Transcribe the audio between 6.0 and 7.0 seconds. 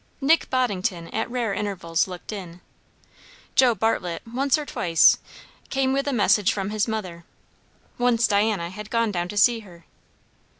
a message from his